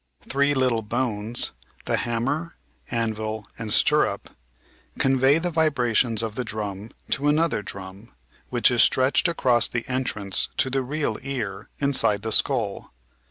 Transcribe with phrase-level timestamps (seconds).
[0.27, 1.51] Three little bones
[1.85, 2.55] (the hammer,
[2.89, 4.31] anvil, and stirrup)
[4.97, 8.11] convey the vibrations of the drum to another drum,
[8.49, 12.91] which is stretched across the entrance to the real ear inside the skull.